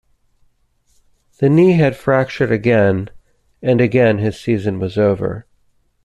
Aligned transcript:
The 1.37 1.47
knee 1.47 1.73
had 1.73 1.95
fractured 1.95 2.51
again 2.51 3.11
and 3.61 3.79
again 3.79 4.17
his 4.17 4.39
season 4.39 4.79
was 4.79 4.97
over. 4.97 5.45